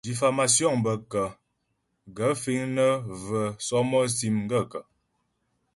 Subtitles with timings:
[0.07, 1.27] Diffámásyoŋ bə kə́?
[2.15, 2.91] Gaə̂ fíŋ nə́
[3.23, 4.83] və̂ sɔ́mɔ́sì m gaə̂kə́?